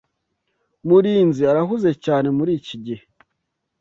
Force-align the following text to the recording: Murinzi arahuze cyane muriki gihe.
Murinzi 0.87 1.41
arahuze 1.51 1.89
cyane 2.05 2.27
muriki 2.37 2.75
gihe. 2.85 3.03